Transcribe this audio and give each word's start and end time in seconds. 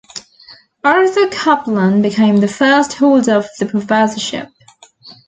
Arthur 0.83 1.27
Caplan 1.29 2.01
became 2.01 2.37
the 2.37 2.47
first 2.47 2.93
holder 2.93 3.33
of 3.33 3.45
the 3.59 3.67
professorship. 3.67 4.49